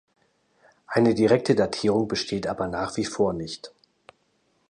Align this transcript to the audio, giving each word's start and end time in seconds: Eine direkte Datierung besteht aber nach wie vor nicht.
Eine 0.87 1.13
direkte 1.13 1.53
Datierung 1.53 2.07
besteht 2.07 2.47
aber 2.47 2.67
nach 2.67 2.97
wie 2.97 3.05
vor 3.05 3.33
nicht. 3.33 3.71